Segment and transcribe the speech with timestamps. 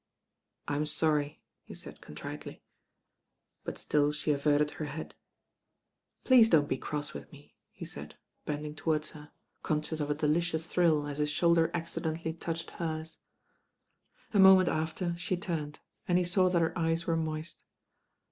[0.67, 2.63] "I'm sorry," he said contritely;
[3.63, 5.13] but still she averted her head.
[6.23, 9.11] "Please don't be cross with me," he said, bending 180 THE RAIN GIRL ^ towards
[9.29, 13.19] her, conscious of a delicious thrill as his shoulder accidentally touched hers.
[14.33, 15.77] A moment after she turned,
[16.07, 17.61] and he saw that her eyes were moist.